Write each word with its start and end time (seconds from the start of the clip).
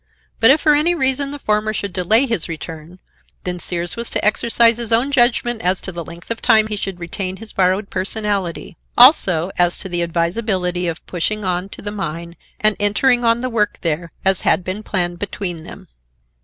But 0.39 0.49
if 0.49 0.59
for 0.61 0.73
any 0.73 0.95
reason 0.95 1.29
the 1.29 1.37
former 1.37 1.73
should 1.73 1.93
delay 1.93 2.25
his 2.25 2.49
return, 2.49 2.97
then 3.43 3.59
Sears 3.59 3.95
was 3.95 4.09
to 4.09 4.25
exercise 4.25 4.77
his 4.77 4.91
own 4.91 5.11
judgment 5.11 5.61
as 5.61 5.79
to 5.81 5.91
the 5.91 6.03
length 6.03 6.31
of 6.31 6.41
time 6.41 6.65
he 6.65 6.75
should 6.75 6.99
retain 6.99 7.37
his 7.37 7.53
borrowed 7.53 7.91
personality; 7.91 8.77
also 8.97 9.51
as 9.59 9.77
to 9.77 9.89
the 9.89 10.01
advisability 10.01 10.87
of 10.87 11.05
pushing 11.05 11.45
on 11.45 11.69
to 11.69 11.83
the 11.83 11.91
mine 11.91 12.35
and 12.59 12.75
entering 12.79 13.23
on 13.23 13.41
the 13.41 13.47
work 13.51 13.77
there, 13.81 14.11
as 14.25 14.41
had 14.41 14.63
been 14.63 14.81
planned 14.81 15.19
between 15.19 15.65
them. 15.65 15.87